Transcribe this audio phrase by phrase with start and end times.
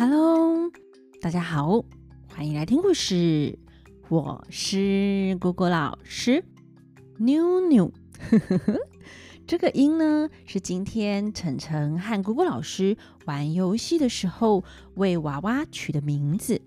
[0.00, 0.72] Hello，
[1.20, 1.84] 大家好，
[2.34, 3.58] 欢迎来听故事。
[4.08, 6.42] 我是果果老师，
[7.18, 7.92] 妞妞。
[9.46, 16.62] 这个音呢，是今天晨晨和果果老师玩游戏的时候为娃娃取的名字。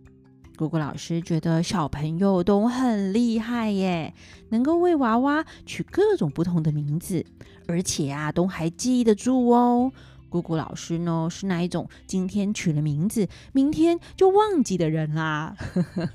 [0.55, 4.13] 果果老师觉得小朋友都很厉害耶，
[4.50, 7.25] 能够为娃娃取各种不同的名字，
[7.65, 9.91] 而且啊，都还记得住哦。
[10.34, 15.55] 姑姑老师呢，是那一种今天取了名字，明天就忘记的人啦。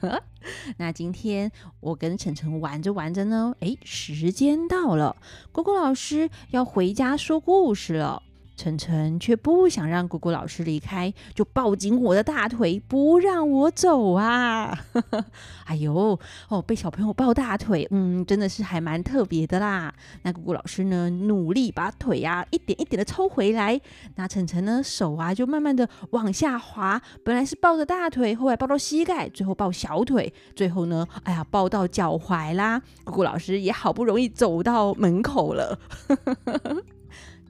[0.78, 5.14] 那今天我跟晨晨玩着玩着呢，哎，时间到了，
[5.52, 8.24] 姑姑老师要回家说故事了。
[8.58, 14.76] 晨晨却不想让果果老师离开，就抱紧我的大腿，不让我走啊！
[15.64, 16.18] 哎呦，
[16.48, 19.94] 哦，被小朋友抱大腿，嗯，真的是还蛮特别的啦。
[20.22, 23.80] 那果果老师呢，努力把腿呀、啊、一点一点的抽回来。
[24.16, 32.82] 那晨晨呢，手啊就慢慢的往下滑，本来是抱着大腿，后来抱到膝盖，最后抱小腿，最后呢，哎呀，抱到脚踝啦。
[33.04, 35.78] 果果老师也好不容易走到门口了。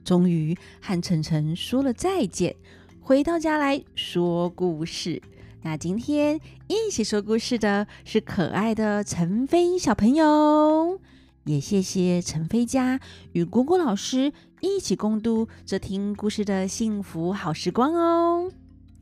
[0.03, 2.55] 终于和晨晨说了再见，
[3.01, 5.21] 回到家来说故事。
[5.61, 10.99] 那今天一起说故事的是可爱的陈飞小朋友，
[11.43, 12.99] 也谢谢陈飞家
[13.33, 18.51] 与果果老师一起共度这听故事的幸福好时光哦。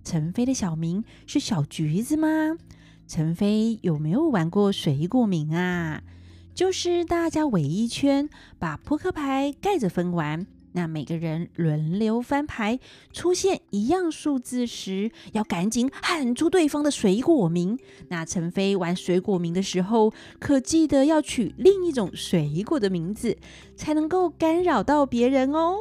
[0.03, 2.58] 陈飞的小名是小橘子吗？
[3.08, 6.02] 陈飞有没有玩过水果名啊？
[6.56, 10.48] 就是大家围一圈，把扑克牌盖着分玩。
[10.78, 12.80] 那每个人轮流翻牌，
[13.11, 17.80] 出现一样数字时，要赶紧喊出对方的水果名。
[18.09, 23.36] 那陈飞玩水果名的时候，可记得要取另一种水果的名字，
[23.75, 25.78] 才能够干扰到别人哦。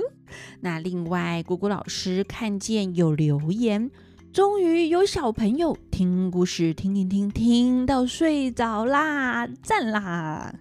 [0.60, 3.90] 那另外，果果老师看见有留言。
[4.32, 10.54] 终于有小朋友听故事，听听听，听到睡着啦，赞啦！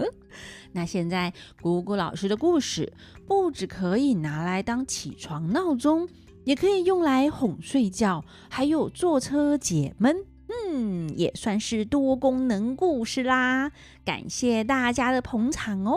[0.72, 1.32] 那现在
[1.62, 2.92] 姑姑老师的故事
[3.26, 6.06] 不只可以拿来当起床闹钟，
[6.44, 10.14] 也可以用来哄睡觉，还有坐车解闷，
[10.48, 13.72] 嗯，也算是多功能故事啦。
[14.04, 15.96] 感谢大家的捧场哦。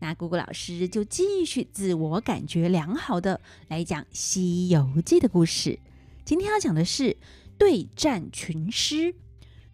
[0.00, 5.78] 那姑姑老师就继续自我感觉良好的来讲《西游记》的故事。
[6.30, 7.16] 今天要讲的是
[7.58, 9.16] 对战群狮。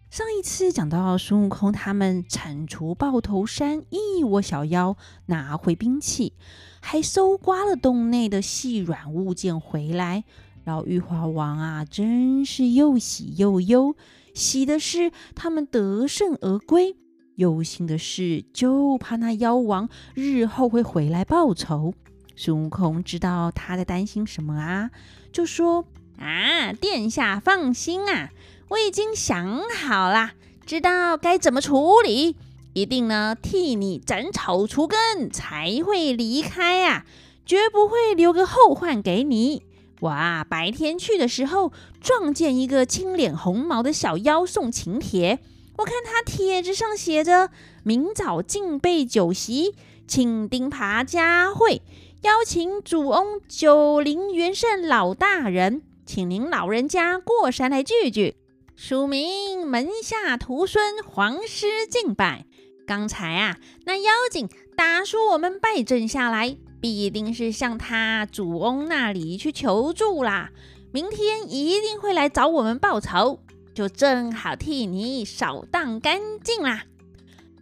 [0.09, 4.97] 上一次讲到孙悟空他们铲除豹头山一窝小妖，
[5.27, 6.33] 拿回兵器，
[6.81, 10.23] 还搜刮了洞内的细软物件回来。
[10.65, 13.95] 老玉华王啊，真是又喜又忧。
[14.33, 16.95] 喜的是他们得胜而归，
[17.35, 21.93] 忧心的是就怕那妖王日后会回来报仇。
[22.35, 24.89] 孙悟空知道他在担心什么啊，
[25.31, 25.85] 就说。
[26.19, 28.29] 啊，殿下放心啊，
[28.69, 30.31] 我已经想好了，
[30.65, 32.35] 知道该怎么处理，
[32.73, 37.05] 一定呢替你斩草除根，才会离开啊，
[37.45, 39.63] 绝不会留个后患给你。
[39.99, 45.39] 我啊，白天去的时候撞见一个青脸红毛的小妖送请帖，
[45.77, 47.49] 我看他帖子上写着：
[47.83, 49.75] 明早敬备酒席，
[50.07, 51.81] 请丁耙加会，
[52.21, 55.81] 邀请主翁九灵元圣老大人。
[56.07, 58.37] 请您老人家过山来聚聚，
[58.77, 62.45] 署名门下徒孙黄狮敬拜。
[62.87, 70.51] 刚才啊，那妖精打输我们败阵下来，必定是向他主翁那里去求助啦。
[70.93, 73.41] 明天一定会来找我们报仇，
[73.73, 76.85] 就正好替你扫荡干净啦。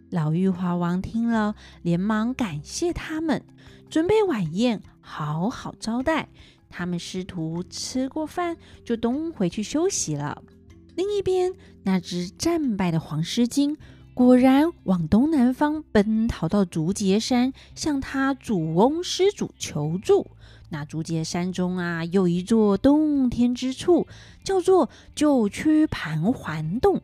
[0.08, 3.44] 老玉华王听了，连忙感谢他们，
[3.90, 6.28] 准备晚宴，好好招待。
[6.68, 10.42] 他们师徒吃过饭，就都回去休息了。
[10.94, 13.76] 另一边，那只战败的黄狮精
[14.14, 20.26] 果然往东南方奔逃到竹节山，向他主翁施主求助。
[20.70, 24.06] 那竹节山中啊，有一座洞天之处，
[24.42, 27.02] 叫做九曲盘桓洞。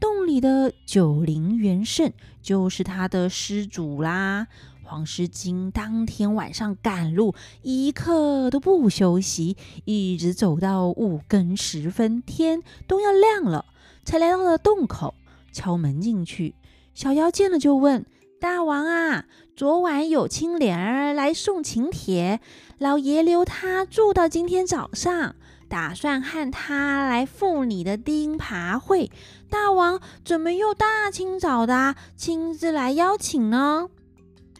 [0.00, 4.48] 洞里的九灵元圣就是他的师主啦。
[4.92, 9.56] 黄狮精当天晚上赶路，一刻都不休息，
[9.86, 13.64] 一直走到五更时分，天都要亮了，
[14.04, 15.14] 才来到了洞口，
[15.50, 16.54] 敲门进去。
[16.92, 18.04] 小妖见了就问
[18.38, 19.24] ：“大王啊，
[19.56, 22.42] 昨晚有青脸儿来送请帖，
[22.76, 25.34] 老爷留他住到今天早上，
[25.70, 29.10] 打算和他来赴你的钉耙会。
[29.48, 33.88] 大王怎么又大清早的亲自来邀请呢？”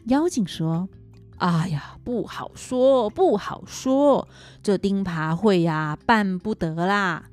[0.07, 0.89] 妖精说
[1.39, 4.27] ：“哎呀，不好说，不好说，
[4.63, 7.25] 这钉耙会呀，办不得啦。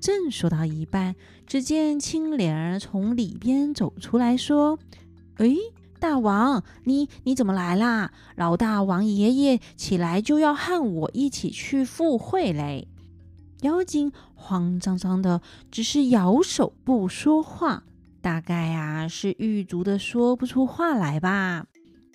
[0.00, 1.14] 正说到一半，
[1.46, 4.78] 只见青莲儿从里边走出来说
[5.38, 5.54] ：“哎，
[6.00, 8.12] 大王，你你怎么来啦？
[8.36, 12.88] 老大王爷爷起来就要和我一起去赴会嘞。”
[13.62, 15.40] 妖精慌张张的，
[15.70, 17.82] 只是摇手不说话，
[18.20, 21.66] 大概啊是狱卒的说不出话来吧。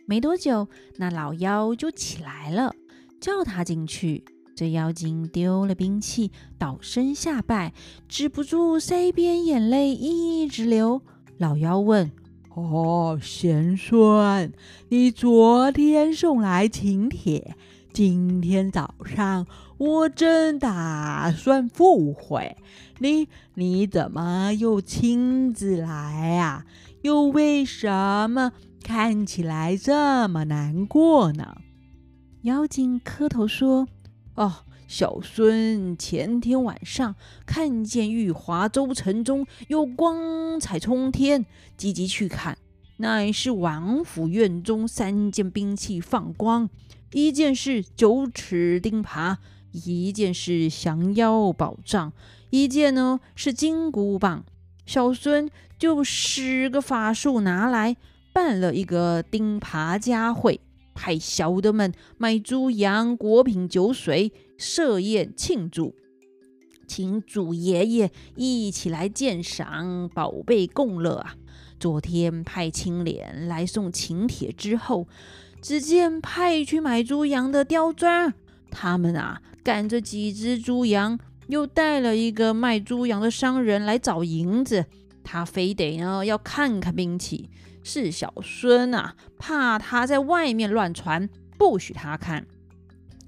[0.06, 0.68] 没多久，
[0.98, 2.74] 那老妖就起来了，
[3.22, 4.24] 叫他进去。
[4.56, 7.74] 这妖精丢了兵器，倒身下拜，
[8.08, 11.02] 止不住腮边眼泪一直流。
[11.38, 12.12] 老妖问
[12.54, 14.54] ：“哦，贤孙，
[14.90, 17.56] 你昨天送来请帖，
[17.92, 19.48] 今天早上
[19.78, 22.56] 我正打算赴会，
[23.00, 26.64] 你你怎么又亲自来啊？
[27.04, 28.52] 又为什么
[28.84, 31.56] 看起来这么难过呢？”
[32.42, 33.88] 妖精磕头说。
[34.36, 34.52] 哦，
[34.88, 37.16] 小孙前天晚上
[37.46, 41.46] 看见玉华州城中有光彩冲天，
[41.78, 42.58] 急急去看，
[42.98, 46.68] 乃是王府院中三件兵器放光，
[47.12, 49.38] 一件是九齿钉耙，
[49.72, 52.12] 一件是降妖宝杖，
[52.50, 54.44] 一件呢是金箍棒。
[54.86, 57.96] 小孙就使个法术拿来
[58.34, 60.60] 办了一个钉耙佳会。
[60.96, 65.96] 派小的们买猪羊、果品、酒水，设宴庆祝，
[66.88, 71.36] 请祖爷爷一起来鉴赏宝贝共乐啊！
[71.80, 75.08] 昨天派青莲来送请帖之后，
[75.62, 78.32] 只见派去买猪羊的刁钻，
[78.70, 81.18] 他们啊赶着几只猪羊，
[81.54, 84.88] 又带了一个卖猪羊的商人来找银子，
[85.24, 87.48] 他非得呢要看看兵器。
[87.84, 92.48] 是小孙啊，怕他在外面乱传，不许他看。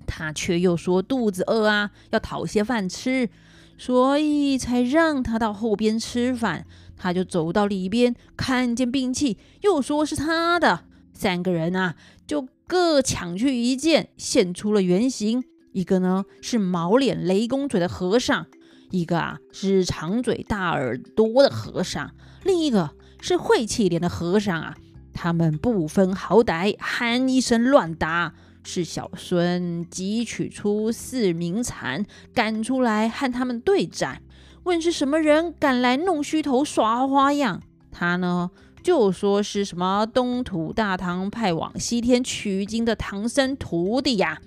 [0.08, 3.30] 他却又说肚子饿啊，要讨些饭吃，
[3.78, 6.66] 所以才让他到后边吃饭。
[6.98, 10.86] 他就走到里边，看见兵器，又说是他的。
[11.14, 11.96] 三个人啊，
[12.26, 15.44] 就各抢去一件，现出了原形。
[15.76, 18.48] 一个呢是毛脸雷公嘴的和尚，
[18.92, 22.12] 一个啊是长嘴大耳朵的和尚，
[22.44, 22.92] 另一个。
[23.22, 24.76] 是晦气脸的和尚啊！
[25.12, 28.34] 他们不分好歹，喊一声乱打。
[28.64, 32.06] 是小孙急取出四名残
[32.36, 34.22] 赶出来和他们对战，
[34.64, 37.64] 问是什么人敢来弄虚头耍花样。
[37.92, 38.52] 他呢
[38.84, 44.40] 就说是什么东土大唐派往西天取经的唐僧徒弟呀，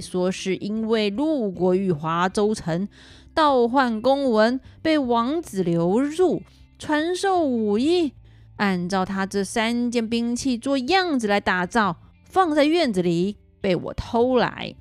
[0.00, 2.88] 说是因为路过玉华州城，
[3.34, 6.42] 盗换公文，被王子留住。
[6.78, 8.12] 传授武艺，
[8.56, 14.74] 按照他这三件兵器做样子来打造，放在院子里，被我偷来，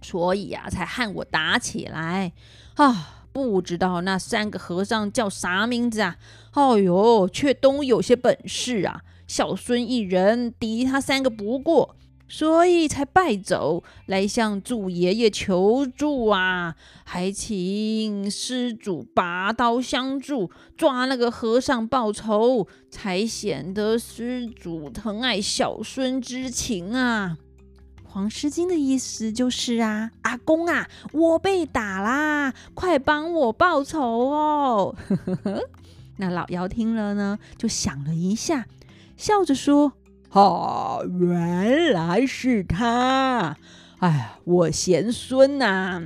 [0.00, 2.32] 所以、啊，才和我打起来
[2.76, 3.14] 啊！
[3.30, 6.16] 不知道那三个和尚叫啥名字啊？
[6.54, 9.02] 哦哟，却都有些本事啊！
[9.26, 11.94] 小孙一人敌他三个不过。
[12.28, 27.38] 所以才败走来向祖爷爷求助啊，还请施主拔刀相助，抓那个和尚报仇，才显得施主疼爱小孙之情啊。
[28.04, 34.94] 黄狮精的意思就是啊，阿公啊，我被打啦，快帮我报仇哦。
[36.16, 38.66] 那老妖听了呢，就想了一下，
[39.16, 39.92] 笑着说。
[40.30, 43.56] 哦，原来是他！
[43.98, 46.02] 哎，我贤孙呐，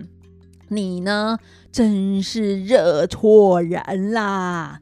[0.68, 1.38] 你呢，
[1.72, 4.80] 真是惹错人啦！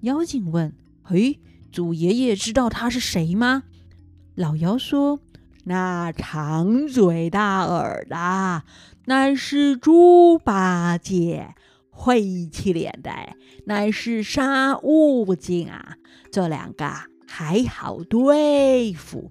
[0.00, 0.72] 妖精问
[1.04, 1.38] ：“嘿，
[1.70, 3.64] 祖爷爷知道他是谁吗？”
[4.34, 5.20] 老妖说
[5.64, 8.62] ：“那长嘴大耳的，
[9.04, 11.54] 乃是猪八戒；
[11.90, 13.10] 晦气脸的，
[13.66, 15.96] 乃是沙悟净啊！
[16.32, 16.90] 这两个。”
[17.42, 19.30] 还好对付，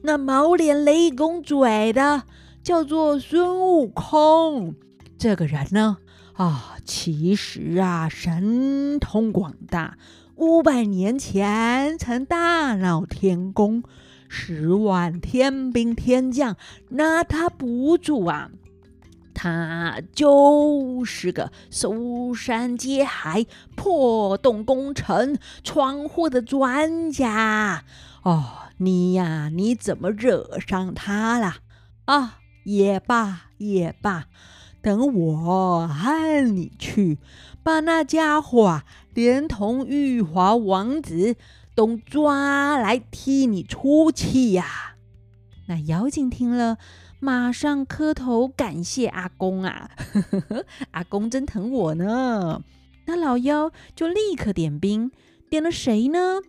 [0.00, 2.22] 那毛脸雷公嘴的
[2.62, 4.74] 叫做孙悟空。
[5.18, 5.98] 这个人呢，
[6.32, 9.98] 啊，其实啊，神通广大，
[10.36, 13.82] 五百年前曾大闹天宫，
[14.26, 16.56] 十万天兵天将
[16.88, 18.50] 拿他不住啊。
[19.42, 27.84] 他就是个搜山接海、破洞攻城、闯祸的专家
[28.22, 28.44] 哦！
[28.76, 31.54] 你呀，你怎么惹上他了？
[32.04, 34.26] 啊，也罢也罢，
[34.82, 37.16] 等我和你去，
[37.62, 38.82] 把那家伙
[39.14, 41.36] 连同玉华王子
[41.74, 44.96] 都抓来替你出气呀！
[45.66, 46.76] 那妖精听了，
[47.20, 49.90] 马上磕头感谢阿公啊，
[50.92, 52.62] 阿公真疼我呢。
[53.06, 55.10] 那老妖就立刻点兵，
[55.50, 56.40] 点了谁呢？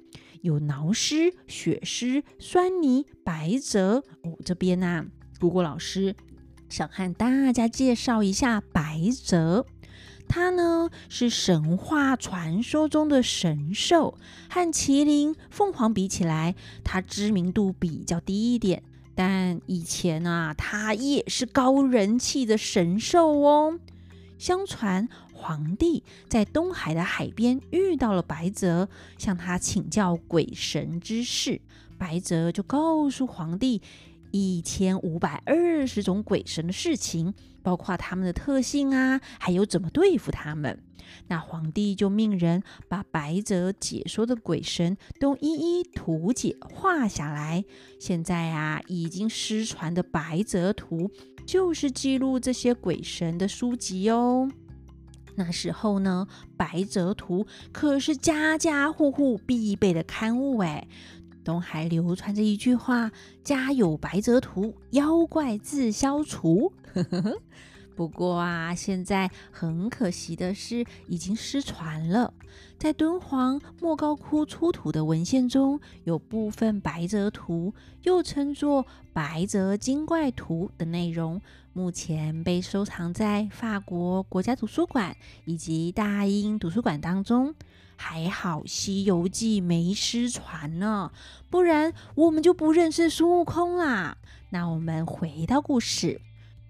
[0.42, 4.04] 有挠师、雪师、酸泥、白泽。
[4.24, 5.06] 哦，这边呐、啊，
[5.40, 6.16] 果果老师
[6.70, 9.66] 想和大家介绍一下白泽。
[10.28, 14.18] 他呢是神话传说中的神兽，
[14.50, 18.82] 和麒麟、凤凰比起来，他知名度比较低一点。
[19.14, 23.80] 但以前啊，他也是高人气的神兽哦。
[24.38, 31.62] 相传皇帝在东海的海边遇到了白泽，向他请教鬼神之事，
[31.98, 33.82] 白泽就告诉皇帝。
[34.32, 40.82] 一千五百二十种鬼神的事情，包括他们的特性啊，还有怎么对付他们。
[41.28, 47.66] 那皇帝就命人把白泽解说的鬼神都一一图解画下来。
[48.00, 51.08] 现在啊，已经失传的《白泽图》
[51.46, 54.50] 就是记录这些鬼神的书籍哦。
[55.36, 60.88] 那时候呢，《白泽图》可是家家户户必备的刊物哎。
[61.52, 63.12] 东还流传着一句话
[63.44, 66.72] ：“家有白泽图，妖怪自消除。
[67.94, 72.34] ”不过啊，现在很可惜的是，已经失传了。
[72.78, 81.42] 在敦煌莫高窟出土的文献中，有部分白泽图，又称作《白泽精怪图》的内容，
[81.74, 87.54] 目前被收藏在法国国家图书馆以及大英图书馆当中。
[88.04, 91.12] 还好《西游记》没失传呢，
[91.52, 94.18] 不然我们就不认识孙悟空啦。
[94.50, 96.20] 那我们回到故事，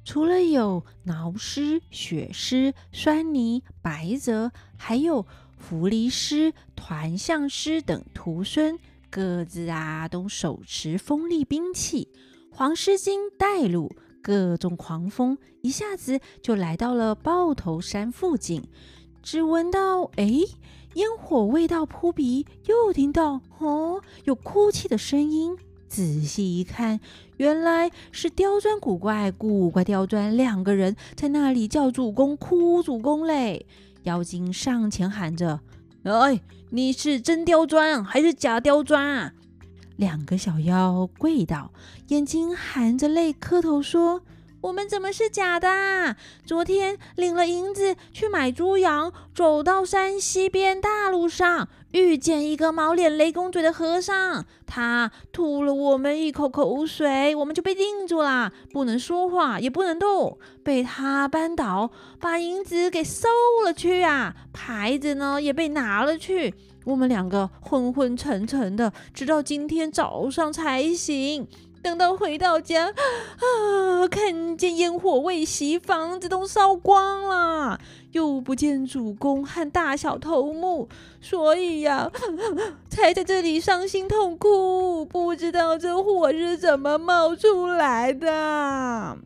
[0.03, 5.25] 除了有挠师、雪师、酸泥、白泽，还有
[5.57, 8.77] 伏离师、团象师等徒孙，
[9.09, 12.09] 各自啊都手持锋利兵器。
[12.51, 18.67] 黄狮精带路，各种狂风，一下子就来到了豹头山附近。
[19.23, 20.25] 只闻到哎。
[20.25, 20.45] 诶
[20.95, 25.57] 烟火味道扑鼻，又听到哦，有哭泣的声音。
[25.87, 26.99] 仔细一看，
[27.37, 33.65] 原来是刁钻古怪、古怪刁钻两个人在那里叫主公、哭主公嘞。
[34.03, 35.59] 妖精上前喊着
[36.03, 39.33] ：“哎，你是真刁钻还是假刁钻？”
[39.97, 41.71] 两个小妖跪倒，
[42.07, 44.21] 眼睛含着泪，磕头说。
[44.61, 46.15] 我们怎么是假的啊？
[46.45, 61.89] 昨天领了银子去买猪羊，走到山西边大路上，遇见一个毛脸雷公嘴的和尚，他吐了我们一口口水，我们就被定住了，不能说话，也不能动，被他扳倒，
[62.19, 63.27] 把银子给收
[63.65, 66.53] 了去啊，牌子呢也被拿了去，
[66.85, 71.47] 我们两个昏昏沉沉的，直到今天早上才醒。
[71.81, 77.79] 等到回到家，啊，看见烟火未熄，房子都烧光了，
[78.11, 80.87] 又不见主公和大小头目，
[81.19, 82.11] 所以呀，
[82.89, 89.17] 才在这里伤心痛哭，不知道这火是怎么冒出来的。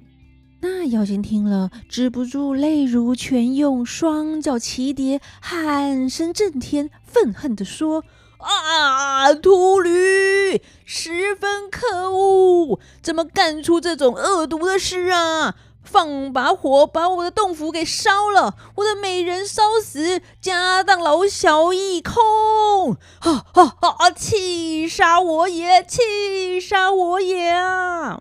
[0.61, 8.03] 那妖精听了，止不住泪如泉涌，双脚齐叠，喊声震天，愤恨地说。
[8.45, 9.33] 啊！
[9.33, 12.79] 秃驴，十分可恶！
[13.01, 15.55] 怎么干出这种恶毒的事啊？
[15.83, 22.95] 放把火把我的洞府给烧了，我的美人烧死，家当老小一空！
[23.19, 24.11] 哈哈哈！
[24.11, 25.83] 气杀我也！
[25.83, 28.19] 气杀我也啊！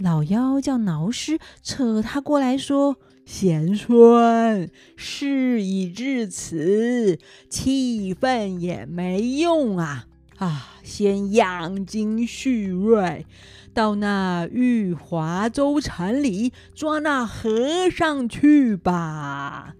[0.00, 2.96] 老妖叫挠师扯他过来说。
[3.30, 7.18] 贤孙，事已至此，
[7.50, 10.06] 气愤也没用啊！
[10.38, 13.26] 啊，先养精蓄锐，
[13.74, 19.74] 到那玉华州城里抓那和尚去吧。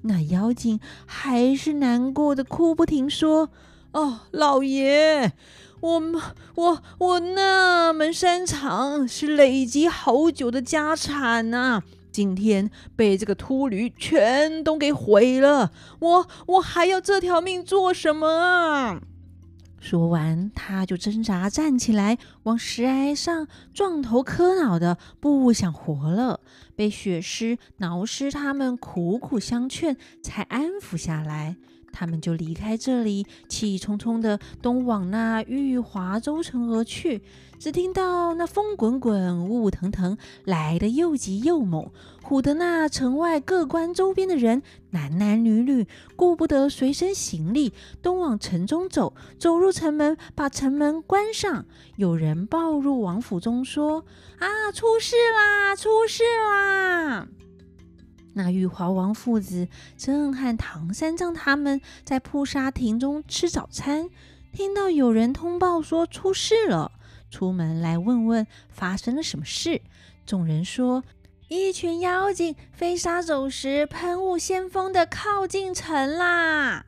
[0.00, 3.50] 那妖精还是难过的哭不停，说
[3.92, 5.32] ：“哦，老爷，
[5.80, 6.02] 我
[6.54, 11.82] 我我那门山场是累积好久的家产呐、”
[12.16, 19.02] 今天被这个秃驴全都给毁了，我我还要这条命做什么啊？
[19.78, 26.40] 说完，他就挣扎站起来，往石崖上撞头磕脑的，不想活了。
[26.76, 31.56] 被雪师、挠师他们苦苦相劝，才安抚下来。
[31.92, 37.22] 他们就离开这里，气冲冲的东往那玉华州城而去。
[37.58, 41.90] 只听到那风滚滚、雾腾腾，来得又急又猛，
[42.22, 49.14] 唬得那城外各关周边的人，男男女女顾不得随身行李，都往城中走。
[49.38, 51.64] 走入城门，把城门关上。
[51.96, 54.04] 有人报入王府中说
[54.38, 55.74] ：“啊，出事啦！
[55.74, 56.64] 出事啦！”
[58.34, 64.10] 那玉华王父子正和唐三藏他们在铺沙亭中吃早餐，
[64.52, 66.92] 听到有人通报说出事了，
[67.30, 69.80] 出门来问问发生了什么事。
[70.26, 71.02] 众人说，
[71.48, 76.84] 一群妖精飞沙走石、喷雾先锋的靠近城啦！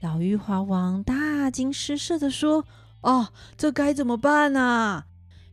[0.00, 2.66] 老玉华王大惊失色地说
[3.00, 5.06] ：“哦，这该怎么办啊？”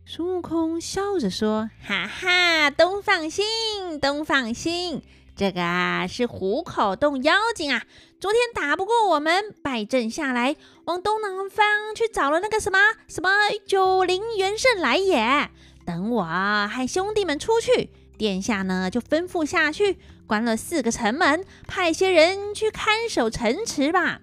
[0.10, 5.02] 孙悟空笑着说：“哈哈，东放心，东放心。”
[5.36, 7.84] 这个啊是虎口洞妖精啊，
[8.18, 13.30] 昨天打不过我们，败阵下来，往东南方去找了那个什么什么
[13.66, 15.50] 九灵元圣来也。
[15.86, 24.22] 等我和兄弟们出去，殿下呢就吩咐下去，关了四个城门，派些人去看守城池吧。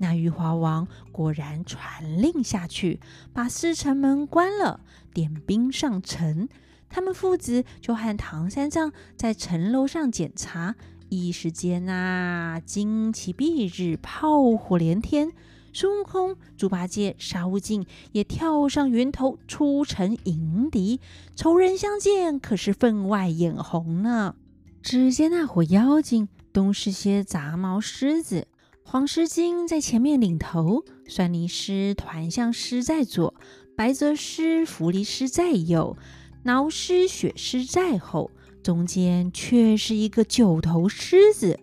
[0.00, 2.98] 那玉华王果然传令下去，
[3.34, 4.80] 把四城门关了，
[5.12, 6.48] 点兵上城。
[6.88, 10.74] 他们父子就和唐三藏在城楼上检查，
[11.10, 15.30] 一时间呐，旌旗蔽日，炮火连天。
[15.72, 20.98] 孙悟空、猪八戒、沙悟净也跳上云头出城迎敌，
[21.36, 24.34] 仇人相见可是分外眼红呢。
[24.82, 28.48] 只见那伙妖精都是些杂毛狮子，
[28.92, 33.32] 黄狮精在前面领头，蒜泥狮、团象狮在左，
[33.76, 35.96] 白泽狮、符离狮在右。
[36.42, 38.32] 挠狮、雪狮在后，
[38.64, 41.60] 中间却是一个九头狮子。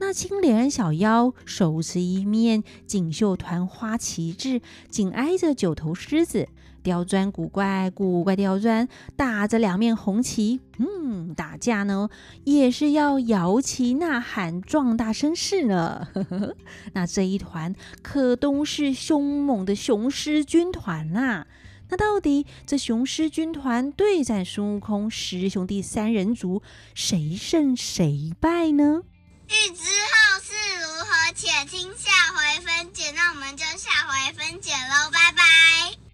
[0.00, 6.46] 那青脸小妖手持一面锦绣团花旗帜，紧挨着九头狮子，
[6.86, 10.60] 刁钻古怪，古怪刁钻，打着两面红旗。
[10.78, 12.08] 嗯，打架呢，
[12.44, 16.06] 也是要摇旗呐喊，壮大声势呢。
[16.94, 21.48] 那这一团可都是凶猛的雄狮军团啊！
[21.88, 26.62] 那到底这雄狮军团对战孙悟空师兄弟三人组，
[26.94, 29.02] 谁胜谁败呢？
[29.48, 33.10] 欲知后事如何，且听下回分解。
[33.10, 36.05] 那我们就下回分解喽，拜拜。